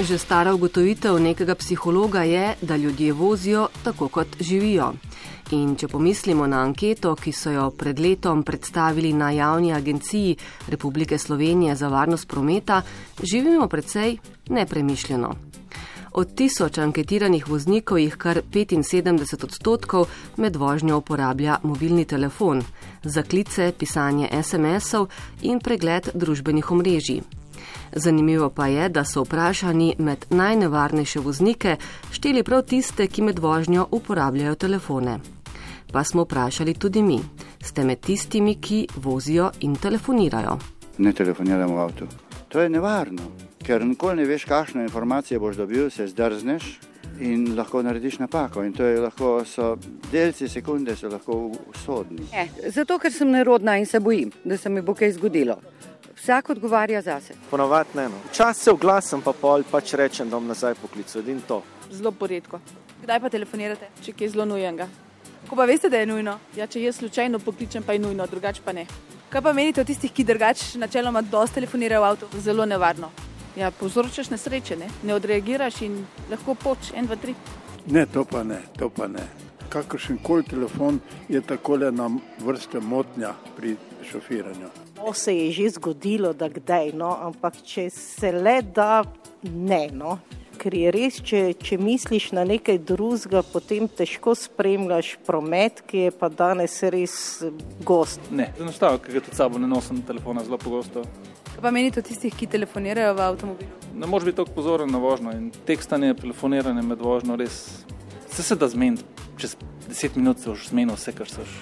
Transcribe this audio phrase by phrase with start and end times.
[0.00, 4.94] Že stara ugotovitev nekega psihologa je, da ljudje vozijo tako, kot živijo.
[5.52, 10.36] In če pomislimo na anketo, ki so jo pred letom predstavili na javni agenciji
[10.72, 12.82] Republike Slovenije za varnost prometa,
[13.22, 14.16] živimo precej
[14.48, 15.34] nepremišljeno.
[16.12, 22.64] Od tisoč anketiranih voznikov jih kar 75 odstotkov med vožnjo uporablja mobilni telefon
[23.04, 25.06] za klice, pisanje SMS-ov
[25.42, 27.39] in pregled družbenih omrežij.
[27.92, 31.76] Zanimivo pa je, da so vprašani med najnevarnejše voznike
[32.12, 35.18] šteli prav tiste, ki med vožnjo uporabljajo telefone.
[35.92, 37.18] Pa smo vprašali tudi mi,
[37.62, 40.58] ste med tistimi, ki vozijo in telefonirajo.
[40.98, 42.06] Ne telefoniramo v avtu.
[42.48, 43.22] To je nevarno,
[43.66, 46.78] ker nikoli ne veš, kakšne informacije boš dobil, se zdrzneš
[47.20, 48.64] in lahko narediš napako.
[48.64, 49.76] In to je lahko, so
[50.12, 52.26] delci sekunde, so lahko usodni.
[52.68, 55.60] Zato, ker sem nerodna in se bojim, da se mi bo kaj zgodilo.
[56.20, 57.34] Vsak odgovarja zase.
[57.50, 58.08] Ponovadi ne.
[58.08, 58.16] No.
[58.30, 61.62] Včasih se oglasim, pa pol pač rečem, da bom nazaj poklical in to.
[61.90, 62.60] Zelo poredko.
[63.02, 64.88] Kdaj pa telefonirate, če je zelo nujenega?
[65.48, 68.60] Ko pa veste, da je nujno, ja, če jaz slučajno pokličem, pa je nujno, drugače
[68.64, 68.84] pa ne.
[69.32, 72.28] Kaj pa menite o tistih, ki drugače načeloma dosta telefonirajo v avtu?
[72.44, 73.08] Zelo nevarno.
[73.56, 74.90] Ja, povzročaš nesreče, ne?
[75.02, 75.96] ne odreagiraš in
[76.30, 77.34] lahko poč, en, dva, tri.
[77.86, 79.24] Ne, to pa ne, to pa ne.
[79.72, 82.10] Kakršen koli telefon je tako le na
[82.44, 83.76] vrste motnja pri
[84.12, 84.89] šofiranju.
[85.00, 89.02] To se je že zgodilo, da kdaj, no, ampak če se le da,
[89.42, 89.88] ne.
[89.96, 90.18] No.
[90.60, 96.10] Ker je res, če, če misliš na nekaj drugega, potem težko spremljaš promet, ki je
[96.12, 97.14] pa danes res
[97.80, 98.20] gost.
[98.28, 101.06] Ne, enostavno, ker ga tudi sabo ne nosim telefona zelo pogosto.
[101.54, 103.80] Kaj pa menite o tistih, ki telefonirajo v avtomobilu?
[103.96, 107.56] Ne moreš biti tako pozoren na vožnjo in tekstanje, telefoniranje med vožnjo res
[108.28, 109.08] se, se da zmeniti.
[109.40, 109.56] Čez
[109.88, 111.56] deset minut se už zmenil vse, kar se už.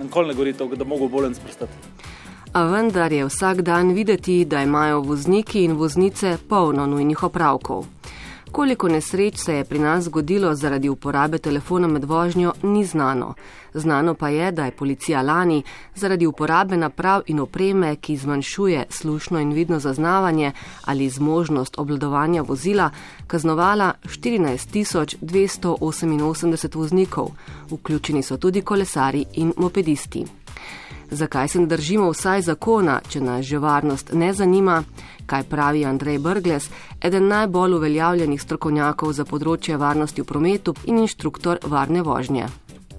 [0.00, 2.08] Nikoli ne gori to, da mogo bolj sprostati.
[2.52, 7.86] A vendar je vsak dan videti, da imajo vozniki in voznice polno nujnih opravkov.
[8.52, 13.34] Koliko nesreč se je pri nas zgodilo zaradi uporabe telefona med vožnjo, ni znano.
[13.74, 15.62] Znano pa je, da je policija lani
[15.94, 20.52] zaradi uporabe naprav in opreme, ki zmanjšuje slušno in vidno zaznavanje
[20.84, 22.90] ali zmožnost obladovanja vozila,
[23.26, 27.30] kaznovala 14 288 voznikov,
[27.70, 30.26] vključeni so tudi kolesari in mopedisti.
[31.12, 34.78] Zakaj se ne držimo vsaj zakona, če nas že varnost ne zanima,
[35.26, 36.70] kaj pravi Andrej Brgles,
[37.04, 42.48] eden najbolj uveljavljenih strokovnjakov za področje varnosti v prometu in inštruktor varne vožnje.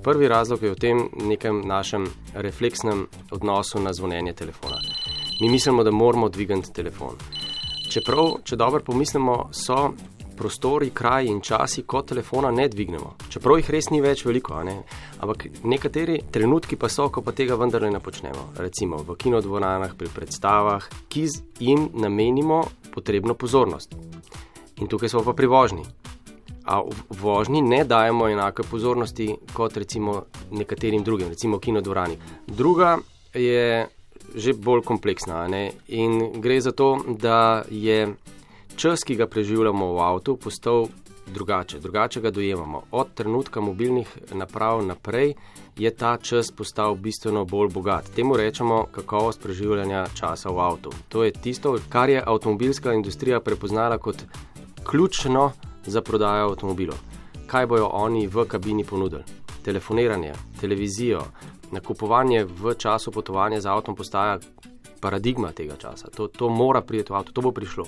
[0.06, 4.78] Prvi razlog je v tem nekem našem refleksnem odnosu na zvonjenje telefona.
[5.42, 7.18] Mi mislimo, da moramo dvigati telefon.
[7.90, 9.94] Čeprav, če dobro pomislimo, so
[10.44, 13.14] prostori, kraji in časi, ko telefona ne dvignemo.
[13.32, 14.76] Čeprav jih res ni več veliko, ne?
[15.24, 18.50] ampak nekateri trenutki pa so, ko pa tega vendarle ne počnemo.
[18.60, 21.24] Recimo v kinodvoranah, pri predstavah, ki
[21.64, 22.60] jim namenimo
[22.92, 23.96] potrebno pozornost.
[24.84, 25.88] In tukaj smo pa pri vožnji.
[26.68, 32.20] A v vožnji ne dajemo enake pozornosti kot recimo nekaterim drugim, recimo kinodvorani.
[32.48, 32.98] Druga
[33.32, 33.88] je
[34.34, 35.72] že bolj kompleksna ne?
[35.88, 38.16] in gre za to, da je
[38.76, 40.88] čas, ki ga preživljamo v avtu, postal
[41.34, 42.82] drugače, drugače ga dojemamo.
[42.92, 45.34] Od trenutka mobilnih naprav naprej
[45.78, 48.10] je ta čas postal bistveno bolj bogat.
[48.16, 50.92] Temu rečemo kakovost preživljanja časa v avtu.
[51.10, 54.24] To je tisto, kar je avtomobilska industrija prepoznala kot
[54.84, 55.52] ključno
[55.86, 56.98] za prodajo avtomobilov.
[57.48, 59.24] Kaj bojo oni v kabini ponudili?
[59.64, 61.22] Telefoniranje, televizijo,
[61.72, 64.40] nakupovanje v času potovanja z avtom postaja
[65.00, 66.08] paradigma tega časa.
[66.16, 67.86] To, to mora priti v avto, to bo prišlo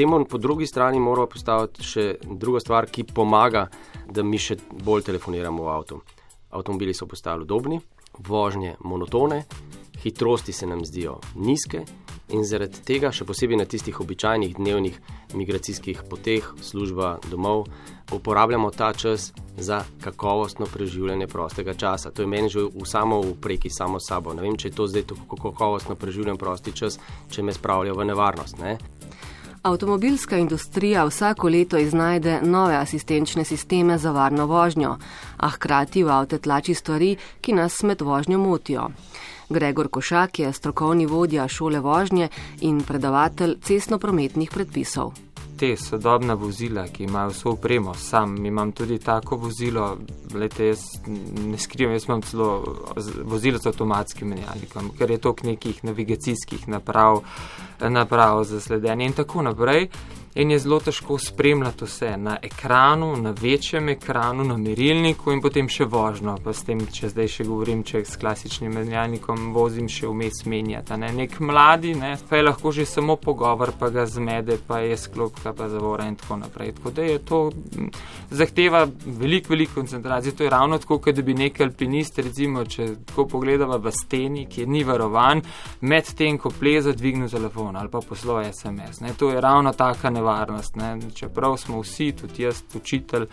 [0.00, 3.66] temu po drugi strani moramo postaviti še druga stvar, ki pomaga,
[4.08, 5.98] da mi še bolj telefoniramo v avtu.
[6.56, 7.76] Avtomobili so postali udobni,
[8.16, 9.42] vožnje monotone,
[10.00, 11.82] hitrosti se nam zdijo nizke
[12.32, 14.96] in zaradi tega, še posebej na tistih običajnih dnevnih
[15.36, 17.66] migracijskih poteh, služba domov,
[18.16, 22.08] uporabljamo ta čas za kakovostno preživljanje prostega časa.
[22.08, 24.32] To je meni že v samo upreki, samo sabo.
[24.32, 26.96] Ne vem, če je to zdaj tako kakovostno preživljen prosti čas,
[27.28, 28.64] če me spravlja v nevarnost.
[28.64, 28.78] Ne?
[29.62, 34.96] Avtomobilska industrija vsako leto iznajde nove asistenčne sisteme za varno vožnjo,
[35.36, 38.88] a hkrati v avte tlači stvari, ki nas med vožnjo motijo.
[39.48, 42.28] Gregor Košak je strokovni vodja šole vožnje
[42.60, 45.12] in predavatelj cestno-prometnih predpisov
[45.60, 49.98] te sodobna vozila, ki imajo vso upremo, sam imam tudi tako vozilo,
[50.34, 52.46] lete, jaz ne skrivam, jaz imam celo
[53.28, 57.20] vozilo z avtomatskim menjalnikom, ker je to nekih navigacijskih naprav,
[57.80, 59.90] naprav za sledenje in tako naprej.
[60.34, 65.68] In je zelo težko spremljati vse na ekranu, na večjem ekranu, na merilniku in potem
[65.68, 66.36] še vožnjo.
[66.44, 70.96] Pa s tem, če zdaj še govorim, če s klasičnim menjalnikom vozim še vmes menjata.
[71.00, 71.10] Ne.
[71.16, 75.52] Nek mladi, ne, pa je lahko že samo pogovor, pa ga zmede, pa je sklopka,
[75.56, 76.76] pa zavora in tako naprej.
[76.78, 77.40] Tako da je to
[78.30, 80.36] zahteva veliko, veliko koncentracije.
[80.38, 84.46] To je ravno tako, kot da bi nek alpinist, recimo, če tako pogledava v steni,
[84.46, 85.42] ki ni varovan,
[85.80, 89.00] med tem, ko pleza, dvignil telefon ali pa poslal SMS.
[89.02, 89.14] Ne.
[89.18, 90.76] To je ravno taka nevarnost.
[90.76, 90.98] Ne.
[91.14, 93.26] Čeprav smo vsi, tudi jaz, učitelj,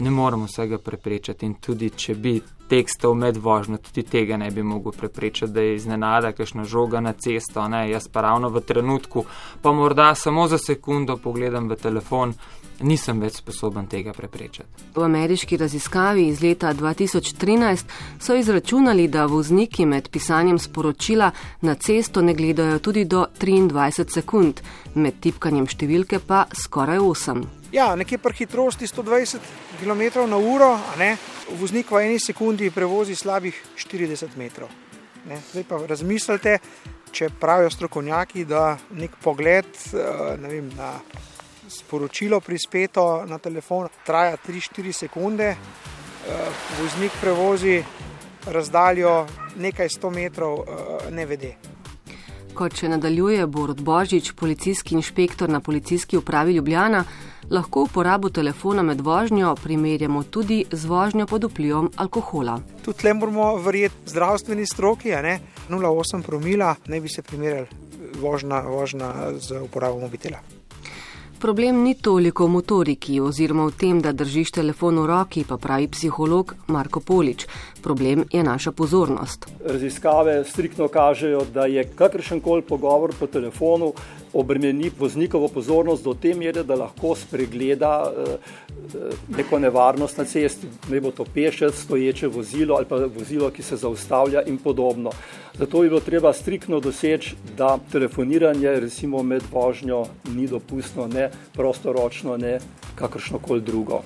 [0.00, 1.46] ne moremo vsega preprečiti.
[1.46, 5.74] In tudi če bi tekstov med vožnjo, tudi tega ne bi mogel preprečiti, da je
[5.74, 7.66] iznenada kakšna žoga na cesto.
[7.68, 7.88] Ne.
[7.90, 9.24] Jaz pa ravno v trenutku,
[9.62, 12.34] pa morda samo za sekundo pogledam v telefon.
[12.80, 14.86] Nisem več sposoben tega preprečiti.
[14.96, 21.30] V ameriški raziskavi iz leta 2013 so izračunali, da vozniki med pisanjem sporočila
[21.60, 24.64] na cesto ne gledajo tudi do 23 sekund,
[24.94, 27.59] med tipkanjem številke pa skoraj 8.
[27.72, 29.38] Ja, nekje pri hitrosti 120
[29.78, 31.16] km/h,
[31.54, 34.68] voznik v eni sekundi prevozi slabih 40 metrov.
[35.30, 35.38] Ne?
[35.52, 36.58] Zdaj pa razmislite,
[37.14, 39.70] če pravijo strokovnjaki, da nek pogled
[40.42, 40.96] ne vem, na
[41.70, 45.54] sporočilo prispeto na telefon traja 3-4 sekunde,
[46.80, 47.78] voznik prevozi
[48.50, 49.26] razdaljo
[49.62, 50.64] nekaj 100 metrov,
[51.14, 51.54] ne vede.
[52.54, 57.04] Kot še nadaljuje Borod Božič, policijski inšpektor na policijski upravi Ljubljana,
[57.50, 62.58] lahko uporabo telefona med vožnjo primerjamo tudi z vožnjo pod vplivom alkohola.
[62.84, 67.66] Tudi le moramo verjeti zdravstveni stroki, 0,8 promila naj bi se primerjali
[68.20, 70.59] vožnja, vožnja z uporabo mobitela.
[71.40, 75.86] Problem ni toliko v motoriki oziroma v tem, da držiš telefon v roki, pa pravi
[75.88, 77.46] psiholog Marko Polič.
[77.80, 79.46] Problem je naša pozornost.
[79.64, 83.94] Raziskave striktno kažejo, da je kakršen koli pogovor po telefonu
[84.32, 88.12] obremeni voznikovo pozornost do te mere, da lahko spregleda
[89.28, 93.76] neko nevarnost na cesti, ne bo to pešec, stoječe vozilo ali pa vozilo, ki se
[93.76, 95.10] zaustavlja in podobno.
[95.58, 100.04] Zato bi bilo treba striktno doseči, da telefoniranje recimo med vožnjo
[100.34, 102.58] ni dopustno, ne prostoročno, ne
[102.94, 104.02] kakršno koli drugo.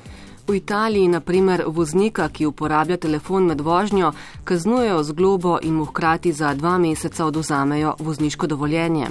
[0.47, 4.12] V Italiji, na primer, voznika, ki uporablja telefon med vožnjo,
[4.44, 9.06] kaznujejo z globo in mu hkrati za dva meseca oduzamejo vozniško dovoljenje.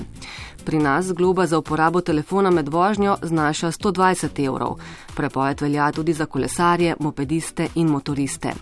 [0.65, 4.79] Pri nas globa za uporabo telefona med vožnjo znaša 120 evrov.
[5.15, 8.53] Prepoved velja tudi za kolesarje, mopediste in motoriste.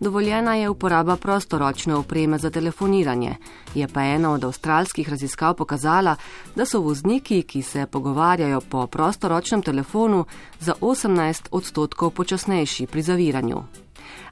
[0.00, 3.36] Dovoljena je uporaba prostoročne opreme za telefoniranje.
[3.74, 6.16] Je pa ena od avstralskih raziskav pokazala,
[6.54, 10.24] da so vozniki, ki se pogovarjajo po prostoročnem telefonu,
[10.60, 13.62] za 18 odstotkov počasnejši pri zaviranju.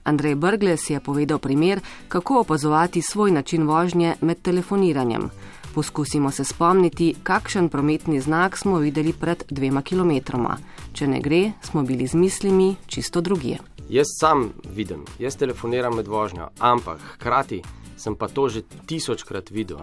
[0.04, 5.30] Andrej Brgles je povedal primer, kako opazovati svoj način vožnje med telefoniranjem.
[5.74, 10.56] Poskusimo se spomniti, kakšen prometni znak smo videli pred dvema kilometroma.
[10.92, 13.58] Če ne gre, smo bili z mislimi čisto drugje.
[13.88, 17.62] Jaz sam vidim, jaz telefoniram med vožnjo, ampak hkrati
[17.96, 19.80] sem pa to že tisočkrat videl,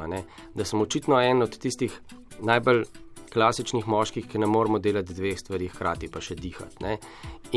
[0.56, 1.94] da sem očitno en od tistih
[2.42, 2.86] najbolj
[3.34, 6.80] klasičnih moških, ki ne moremo delati dveh stvari hkrati, pa še dihati.
[6.84, 6.98] Ne?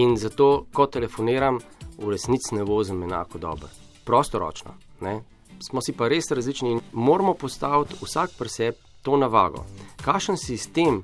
[0.02, 1.60] In zato, ko telefoniram,
[1.98, 3.70] v resnici ne vozim enako dobro,
[4.04, 4.74] prostoročno.
[5.06, 5.20] Ne?
[5.60, 9.64] Smo si pa res različni in moramo postaviti vsak pri sebi to navago.
[10.04, 11.02] Kakšen sistem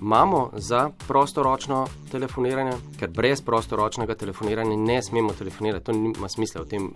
[0.00, 6.68] imamo za prostoročno telefoniranje, ker brez prostoročnega telefoniranja ne smemo telefonirati, to nima smisla v
[6.68, 6.88] tem.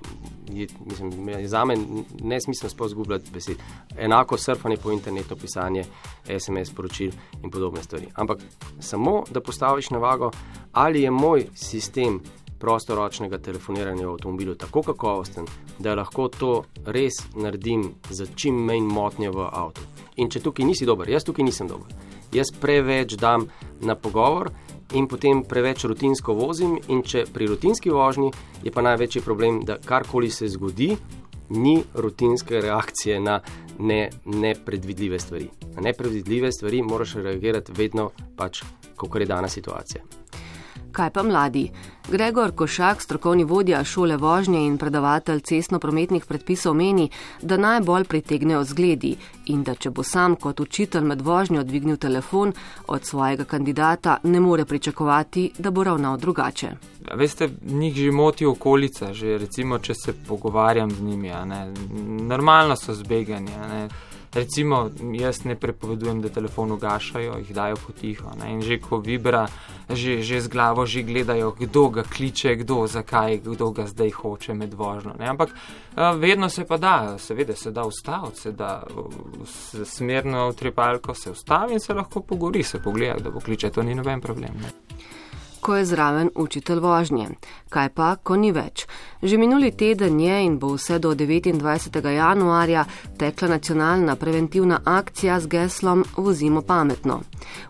[0.50, 1.76] Je, mislim, je za me
[2.22, 3.62] ne smisel sploh zgubljati besed.
[3.98, 5.84] Enako surfanje po internetu, pisanje
[6.38, 8.08] SMS sporočil in podobne stvari.
[8.14, 8.42] Ampak
[8.80, 10.30] samo da postaviš navago,
[10.72, 12.20] ali je moj sistem
[12.58, 15.46] prostoročnega telefoniranja v avtomobilu tako kakovosten,
[15.78, 16.52] da lahko to
[16.86, 19.82] res naredim za čim manj motnje v avtu.
[20.16, 21.92] In če tukaj nisi dober, jaz tukaj nisem dober.
[22.32, 23.46] Jaz preveč dam
[23.80, 24.50] na pogovor
[24.94, 28.32] in potem preveč rutinsko vozim, in če pri rutinski vožnji
[28.64, 30.94] je pa največji problem, da karkoli se zgodi,
[31.50, 33.40] ni rutinske reakcije na
[33.78, 35.48] ne, nepredvidljive stvari.
[35.74, 38.62] Na nepredvidljive stvari moraš reagirati vedno, pač,
[38.96, 40.02] kako je dana situacija.
[40.96, 41.70] Kaj pa mladi?
[42.08, 47.10] Gregor Košak, strokovni vodja šole vožnje in predavatelj cestno-prometnih predpisov, meni,
[47.42, 49.10] da najbolj pritegnejo zgledi
[49.52, 52.52] in da če bo sam kot učitelj med vožnjo dvignil telefon
[52.86, 56.70] od svojega kandidata, ne more pričakovati, da bo ravnal drugače.
[57.14, 61.32] Veste, njih že moti okolica, že recimo, če se pogovarjam z njimi.
[62.24, 63.52] Normalno so zbegani.
[64.36, 68.34] Recimo, jaz ne prepovedujem, da telefon ugašajo, jih dajo potiho.
[68.40, 68.50] Ne?
[68.52, 69.46] In že ko vibra,
[69.88, 74.54] že, že z glavo že gledajo, kdo ga kliče, kdo, zakaj, kdo ga zdaj hoče
[74.54, 75.16] med vožnjo.
[75.18, 75.28] Ne?
[75.32, 75.56] Ampak
[76.20, 78.84] vedno se pa da, seveda se da ustaviti, se da
[79.84, 83.82] smerno v trepalko se ustavi in se lahko pogori, se pogleda, da bo kliče, to
[83.82, 84.52] ni noben problem.
[84.60, 84.85] Ne?
[85.66, 87.28] Ko je zraven učitelj vožnje.
[87.68, 88.84] Kaj pa, ko ni več?
[89.22, 91.98] Že minuli teden je in bo vse do 29.
[92.14, 92.84] januarja
[93.18, 97.20] tekla nacionalna preventivna akcija z geslom Vozimo pametno.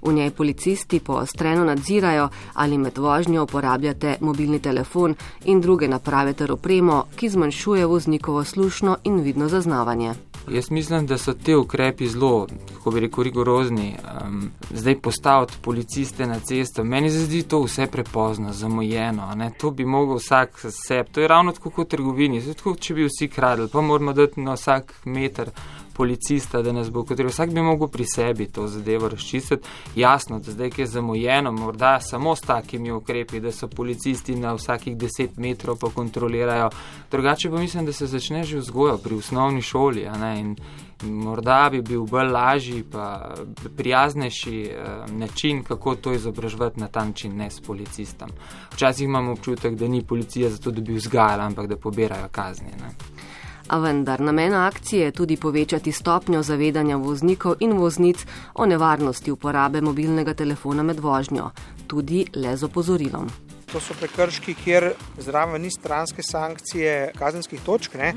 [0.03, 6.53] V njej policisti poostreno nadzirajo, ali med vožnjo uporabljate mobilni telefon in druge naprave ter
[6.53, 10.15] opremo, ki zmanjšuje voznikovo slušno in vidno zaznavanje.
[10.51, 13.95] Jaz mislim, da so te ukrepi zelo, kako bi rekel, rigorozni.
[14.25, 19.51] Um, zdaj postaviti policiste na cesto, meni se zdi to vse prepozno, zamujeno.
[19.59, 21.09] To bi mogel vsak sebe.
[21.13, 22.55] To je ravno tako kot v trgovini.
[22.55, 25.51] Tako, če bi vsi kradli, pa moramo dati na vsak meter
[25.97, 27.31] policista, da nas bo kot rekel.
[27.31, 29.69] Vsak bi mogel pri sebi to zadevo razčistiti.
[29.97, 34.97] Jasno, da zdaj je zamujeno, morda samo s takimi ukrepi, da so policisti na vsakih
[34.97, 36.71] deset metrov pa kontrolirajo.
[37.11, 40.09] Drugače pa mislim, da se začne že vzgoja pri osnovni šoli.
[41.03, 43.35] Morda bi bil bolj lažji, pa
[43.77, 48.29] prijaznejši eh, način, kako to izobraževati na ta način, ne s policistom.
[48.73, 52.71] Včasih imamo občutek, da ni policija zato, da bi vzgajala, ampak da pobirajo kazni.
[52.81, 52.95] Ne.
[53.69, 59.81] A vendar namen akcije je tudi povečati stopnjo zavedanja voznikov in voznic o nevarnosti uporabe
[59.81, 61.51] mobilnega telefona med vožnjo,
[61.87, 63.27] tudi le z opozorilom.
[63.73, 67.95] To so prekrški, kjer zraven ni stranske sankcije kazenskih točk.
[67.95, 68.13] Ne?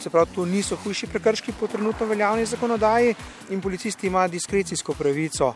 [0.00, 3.14] Se pravi, tu niso hujši prekrški po trenutno veljavni zakonodaji
[3.50, 5.54] in policisti imajo diskrecijsko pravico,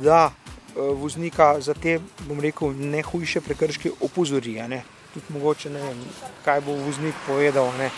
[0.00, 4.68] da eh, voznika za te, bom rekel, ne hujše prekrške opozorijo
[5.14, 6.04] tudi mogoče ne vem,
[6.44, 7.90] kaj bo voznik povedal, ne,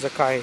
[0.00, 0.42] zakaj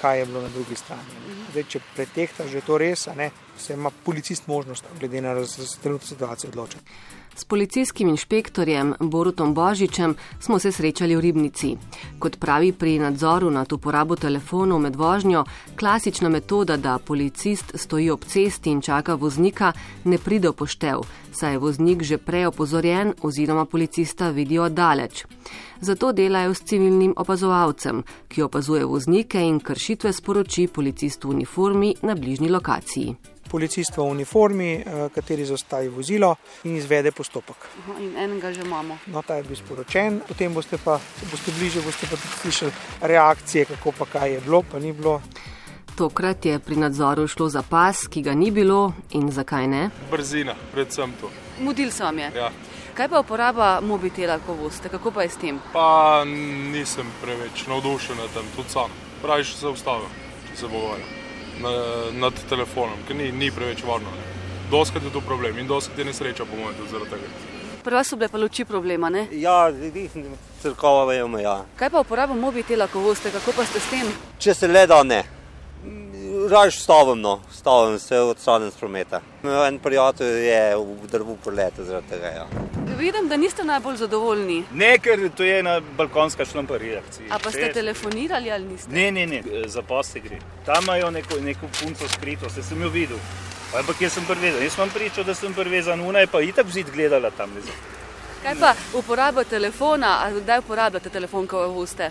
[0.00, 1.02] kaj je bilo na drugi strani.
[1.50, 5.34] Zdaj, če pretehta že to res, ne, se ima policist možnost, glede na
[5.82, 6.84] trenutno situacijo, odločiti.
[7.34, 11.76] S policijskim inšpektorjem Borutom Božičem smo se srečali v Ribnici.
[12.18, 15.44] Kot pravi pri nadzoru nad uporabo telefonov med vožnjo,
[15.76, 19.72] klasična metoda, da policist stoji ob cesti in čaka voznika,
[20.04, 21.00] ne pride poštev,
[21.32, 25.24] saj je voznik že prej opozorjen oziroma policista vidijo daleč.
[25.80, 32.14] Zato delajo s civilnim opazovalcem, ki opazuje voznike in kršitve sporoči policistu v uniformi na
[32.14, 33.16] bližnji lokaciji
[33.50, 37.56] policist v uniformi, eh, kateri zostavi vozilo in izvede postopek.
[37.98, 38.98] In enega že imamo.
[39.06, 42.72] No, ta je bil sporočen, potem boste pa, če boste bliže, boste pa tudi slišali
[43.00, 45.20] reakcije, kako pa kaj je bilo, pa ni bilo.
[45.96, 49.90] Tokrat je pri nadzoru šlo za pas, ki ga ni bilo in zakaj ne?
[50.10, 51.30] Brzina, predvsem to.
[51.60, 52.30] Mudil sem je.
[52.36, 52.50] Ja.
[52.94, 55.60] Kaj pa uporaba mobitela, ko boste, kako pa je s tem?
[55.72, 58.90] Pa nisem preveč navdušen nad tem, tudi sam.
[59.22, 61.19] Pravi, če se ustavim, če se pogovarjam
[62.20, 64.12] nad telefonom, ker ni, ni preveč varno.
[64.70, 67.58] Doskrat je to problem in doskrat je nesreča, po mojem, zaradi tega.
[67.84, 69.26] Pri vas so bile pa luči problema, ne?
[69.32, 69.72] Ja,
[70.62, 71.62] crkava vemo, ja.
[71.76, 74.10] Kaj pa uporabo mobitela, ko boste, kako pa ste s tem?
[74.38, 75.22] Če se le da ne.
[76.50, 79.20] Raž stavim, no, stavim se odstranim z prometa.
[79.66, 82.69] En prijatelj je v drvu preletel zaradi tega, ja.
[83.00, 84.64] Vidim, da niste najbolj zadovoljni.
[84.74, 87.26] Ne, ker to je ena balkonska šlampa reakcija.
[87.30, 88.90] A pa ste telefonirali ali niste?
[88.92, 90.38] Ne, ne, ne, za poste gre.
[90.66, 93.16] Tam imajo neko, neko punco skrito, se sem jo videl.
[93.78, 96.90] Ampak jaz sem prvezan, jaz sem pričal, da sem prvezan, una je pa itak zid
[96.94, 97.50] gledala tam.
[97.54, 97.60] Ne
[98.42, 102.10] Kaj pa uporaba telefona, ali kdaj uporabljate telefon, ko boste?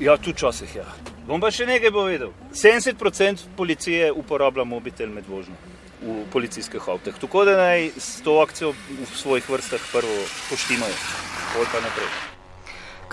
[0.00, 0.84] Ja, tu časih, ja.
[1.30, 2.32] Bom pa še nekaj povedal.
[2.50, 5.54] 70% policije uporablja mobitel med vožnjo
[6.02, 7.14] v policijskih avtih.
[7.22, 10.16] Tako da naj s to akcijo v svojih vrstah prvo
[10.48, 10.96] poštimajo,
[11.52, 12.08] pol pa naprej.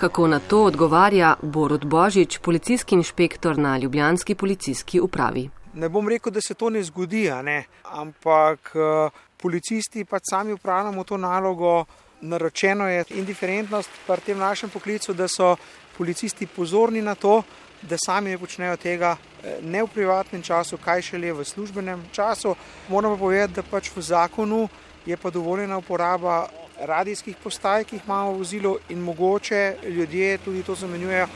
[0.02, 5.46] Kako na to odgovarja Borod Božič, policijski inšpektor na Ljubljanski policijski upravi?
[5.74, 7.64] Ne bom rekel, da se to ne zgodi, ne?
[7.84, 11.84] ampak eh, policisti pa sami upravljamo to nalogo.
[12.20, 15.54] Naročeno je indiferentnost pri tem našem poklicu, da so
[15.98, 17.42] policisti pozorni na to,
[17.82, 22.54] da sami ne počnejo tega eh, ne v privatnem času, kaj šele v službenem času.
[22.88, 24.68] Moramo povedati, da pač v zakonu
[25.06, 26.48] je pa dovoljena uporaba
[26.80, 31.26] radijskih postaj, ki jih imamo v vozilu in mogoče ljudje tudi to zamenjujejo,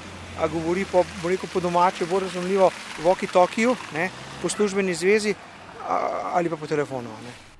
[0.40, 2.70] a govori po, rekel, po domače, bolj razumljivo,
[3.02, 3.76] v Oki-Tokiju,
[4.42, 5.34] po službeni zvezi
[6.32, 7.08] ali pa po telefonu.
[7.24, 7.51] Ne.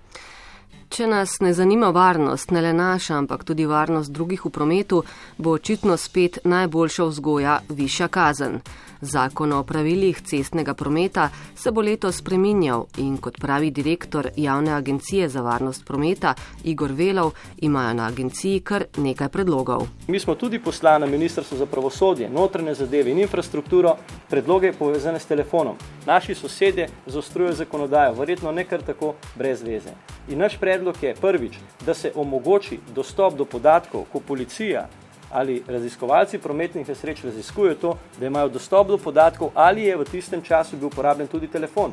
[0.93, 4.99] Če nas ne zanima varnost, ne le naša, ampak tudi varnost drugih v prometu,
[5.39, 8.61] bo očitno spet najboljša vzgoja višja kazen.
[9.03, 15.29] Zakon o pravilih cestnega prometa se bo leto spreminjal in kot pravi direktor Javne agencije
[15.29, 16.35] za varnost prometa
[16.65, 19.89] Igor Velov, imajo na agenciji kar nekaj predlogov.
[20.09, 23.97] Mi smo tudi poslali na Ministrstvo za pravosodje, notranje zadeve in infrastrukturo
[24.31, 25.77] predloge povezane s telefonom.
[26.07, 29.91] Naši sosedje zaostrujejo zakonodajo, verjetno ne kar tako brez veze.
[30.29, 31.53] In naš predlog je prvič,
[31.87, 34.89] da se omogoči dostop do podatkov, ko policija
[35.31, 40.43] ali raziskovalci prometnih nesreč raziskujejo to, da imajo dostop do podatkov, ali je v tistem
[40.43, 41.93] času bil uporabljen tudi telefon,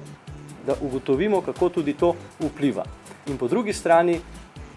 [0.66, 2.84] da ugotovimo, kako tudi to vpliva.
[3.28, 4.20] In po drugi strani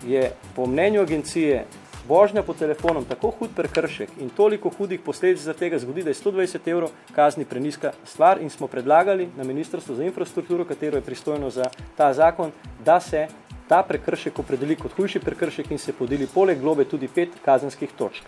[0.07, 1.65] je po mnenju agencije
[2.09, 6.15] vožnja po telefonom tako hud prekršek in toliko hudih posledic za tega zgodi, da je
[6.15, 11.51] 120 evrov kazni preniska stvar in smo predlagali na Ministrstvo za infrastrukturo, katero je pristojno
[11.51, 11.65] za
[11.97, 12.51] ta zakon,
[12.85, 13.27] da se
[13.73, 18.27] ta prekršek opredeli kot hujši prekršek in se podeli poleg globe tudi pet kazenskih točk.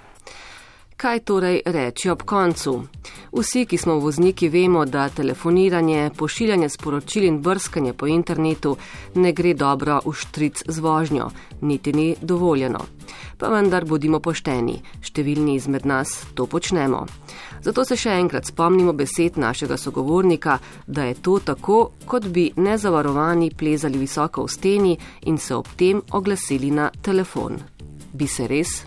[0.97, 2.73] Kaj torej reči ob koncu?
[3.33, 8.77] Vsi, ki smo vozniki, vemo, da telefoniranje, pošiljanje sporočil in brskanje po internetu
[9.15, 12.79] ne gre dobro v štric z vožnjo, niti ni dovoljeno.
[13.39, 17.07] Pa vendar bodimo pošteni, številni izmed nas to počnemo.
[17.65, 23.51] Zato se še enkrat spomnimo besed našega sogovornika, da je to tako, kot bi nezavarovani
[23.51, 24.95] plezali visoko v steni
[25.27, 27.59] in se ob tem oglasili na telefon.
[28.15, 28.79] Bi se res?